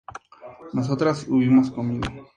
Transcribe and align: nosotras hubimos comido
nosotras 0.73 1.27
hubimos 1.29 1.69
comido 1.69 2.09